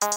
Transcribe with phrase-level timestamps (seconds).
[0.00, 0.10] Shout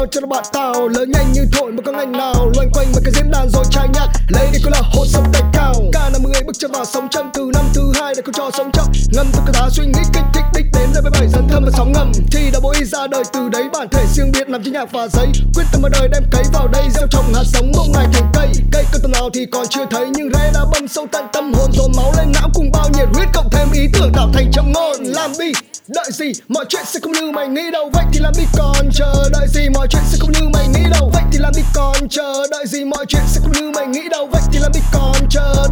[0.00, 2.34] out cho bạn tao, lớn nhanh như thổi mà có ngành nào.
[2.56, 5.24] Loanh quanh mấy cái diễn đàn rồi trai nhạc lấy đi có là hồn sống
[5.32, 5.74] tay cao.
[5.92, 8.50] Cả năm người bước chân vào sống chậm từ năm thứ hai để không cho
[8.58, 11.28] sống chậm ngâm từ cái đá suy nghĩ kích thích, đích đến ra với bảy
[11.28, 12.12] dần thơm và sóng ngầm.
[12.32, 14.92] Thì đã bố ý ra đời từ đấy, bản thể riêng biệt làm trên nhạc
[14.92, 15.26] và giấy.
[15.54, 18.30] Quyết tâm vào đời đem cấy vào đây, gieo trồng hạt giống một ngày thành
[18.34, 18.48] cây.
[18.72, 21.52] Cây cơ tầm nào thì còn chưa thấy, nhưng rễ đã bâm sâu tận tâm
[21.54, 21.70] hồn.
[21.72, 24.72] Dồn máu lên não cùng bao nhiệt huyết, cộng thêm ý tưởng tạo thành trong
[24.72, 25.04] ngôn.
[25.04, 25.52] Làm đi
[25.88, 27.90] đợi gì, mọi chuyện sẽ không như mày nghĩ đâu.
[27.92, 30.80] Vậy thì làm đi còn chờ đợi gì, mọi chuyện sẽ không như mày nghĩ
[30.90, 31.10] đâu.
[31.12, 34.08] Vậy thì làm đi còn chờ đợi gì, mọi chuyện sẽ không như mày nghĩ
[34.10, 34.28] đâu.
[34.32, 35.66] Vậy thì làm đi còn chờ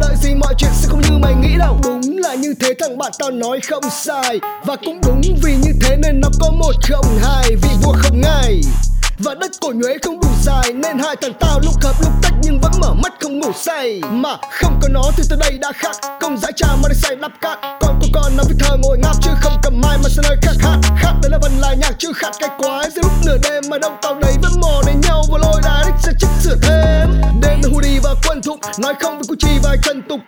[2.49, 4.39] như thế thằng bạn tao nói không sai.
[4.65, 8.21] Và cũng đúng vì như thế nên nó có một không hai, vì vua không
[8.21, 8.61] ngay
[9.19, 12.33] và đất cổ nhuế không đủ dài, nên hai thằng tao lúc hợp lúc tách
[12.43, 14.01] nhưng vẫn mở mắt không ngủ say.
[14.11, 17.15] Mà không có nó thì tới đây đã khác, công giải trà mà đi say
[17.15, 17.59] đắp cát.
[17.81, 20.37] Còn cô con nó với thơ ngồi ngáp chứ không cầm mai mà sẽ nơi
[20.41, 20.79] khác hát.
[20.97, 23.77] Khác đấy là vần là nhạc chứ khát cái quái giữa lúc nửa đêm mà
[23.77, 27.21] đông tao đấy vẫn mò đến nhau và lôi đá đích sẽ chích sửa thêm.
[27.41, 30.19] Đêm là hoodie và quân thục nói không với Gucci và trần tục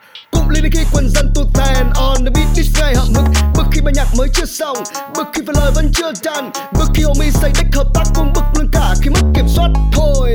[0.51, 1.91] lên đến khi quần dân tụt tàn.
[1.95, 3.25] On the beat, this ngày hậm hực.
[3.55, 4.77] Bực khi bài nhạc mới chưa xong
[5.17, 8.33] bực khi phần lời vẫn chưa tràn bực khi homie say đích hợp tác cũng
[8.35, 9.69] bực luôn cả khi mất kiểm soát.
[9.93, 10.33] Thôi,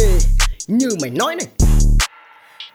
[0.67, 1.47] như mày nói này.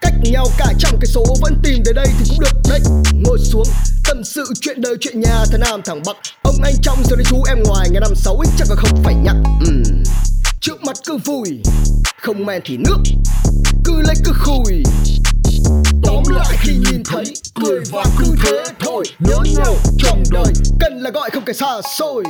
[0.01, 2.79] Cách nhau cả trăm cái số vẫn tìm tới đây thì cũng được đấy.
[3.13, 3.67] Ngồi xuống,
[4.07, 6.15] tâm sự chuyện đời, chuyện nhà, thằng nam, thằng bắc.
[6.43, 9.03] Ông anh trong rồi đi chú em ngoài ngày năm sáu ít chắc là không
[9.03, 9.35] phải nhắc.
[9.67, 10.03] Uhm.
[10.61, 11.61] trước mặt cứ vui,
[12.21, 12.97] không men thì nước.
[13.83, 14.83] Cứ lấy cứ khui
[16.31, 17.23] lại khi nhìn thấy
[17.55, 19.03] cười và cứ thế thôi.
[19.19, 22.23] Nhớ nhau trong đời, cần là gọi không kể xa xôi.